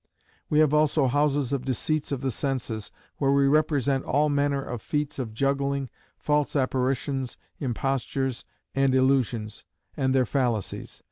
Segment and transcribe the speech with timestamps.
[0.49, 4.81] "We have also houses of deceits of the senses; where we represent all manner of
[4.81, 8.43] feats of juggling, false apparitions, impostures,
[8.73, 9.63] and illusions;
[9.95, 10.99] and their fallacies.